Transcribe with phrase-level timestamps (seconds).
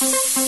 [0.00, 0.39] Thank you.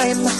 [0.00, 0.39] Time.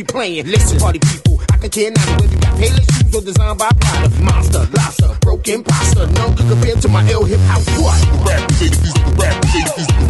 [0.00, 0.46] busy playing.
[0.46, 3.70] Listen, party people, I can care not whether you got Payless shoes or designed by
[3.80, 4.22] Prada.
[4.22, 7.66] Monster, Lhasa, broken pasta, none can compare to my ill hip house.
[7.78, 8.26] What?
[8.26, 8.78] Rap, these
[9.18, 9.44] rap,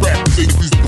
[0.02, 0.79] rap,